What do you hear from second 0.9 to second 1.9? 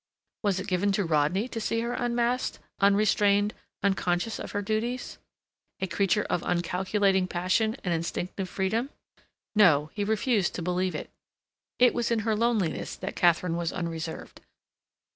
to Rodney to see